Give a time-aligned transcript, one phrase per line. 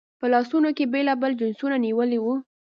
[0.19, 2.35] په لاسونو کې یې بېلابېل جنسونه نیولي وو.